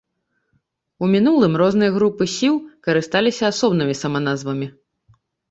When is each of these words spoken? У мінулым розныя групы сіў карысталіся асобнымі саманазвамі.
У 1.03 1.09
мінулым 1.15 1.53
розныя 1.63 1.91
групы 1.97 2.23
сіў 2.37 2.57
карысталіся 2.89 3.43
асобнымі 3.51 3.95
саманазвамі. 4.03 4.67